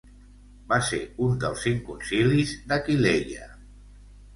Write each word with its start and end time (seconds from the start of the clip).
Va 0.71 0.79
ser 0.87 1.01
un 1.27 1.37
dels 1.45 1.67
cinc 1.67 1.85
concilis 1.93 2.59
d'Aquileia. 2.73 3.51